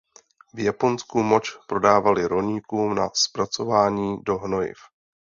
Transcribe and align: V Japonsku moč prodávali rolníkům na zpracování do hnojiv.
V 0.53 0.59
Japonsku 0.61 1.23
moč 1.23 1.57
prodávali 1.67 2.25
rolníkům 2.25 2.95
na 2.95 3.09
zpracování 3.13 4.17
do 4.23 4.37
hnojiv. 4.37 4.77